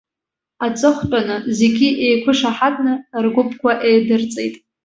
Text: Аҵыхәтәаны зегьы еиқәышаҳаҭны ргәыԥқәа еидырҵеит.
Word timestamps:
Аҵыхәтәаны 0.65 1.35
зегьы 1.57 1.89
еиқәышаҳаҭны 2.05 2.93
ргәыԥқәа 3.23 3.71
еидырҵеит. 3.89 4.55